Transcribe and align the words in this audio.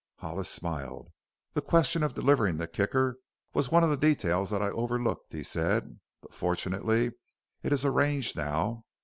Hollis 0.15 0.49
smiled. 0.49 1.09
"The 1.53 1.61
question 1.61 2.01
of 2.01 2.15
delivering 2.15 2.57
the 2.57 2.67
Kicker 2.67 3.19
was 3.53 3.69
one 3.69 3.83
of 3.83 3.91
the 3.91 3.97
details 4.07 4.49
that 4.49 4.59
I 4.59 4.71
overlooked," 4.71 5.31
he 5.31 5.43
said. 5.43 5.99
"But 6.23 6.33
fortunately 6.33 7.11
it 7.61 7.71
is 7.71 7.85
arranged 7.85 8.35
now. 8.35 8.85